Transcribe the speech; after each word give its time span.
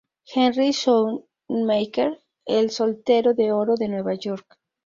Henry 0.35 0.69
Schoonmaker-El 0.71 2.71
soltero 2.71 3.35
de 3.35 3.51
oro 3.51 3.75
de 3.75 3.87
Nueva 3.87 4.15
York. 4.15 4.57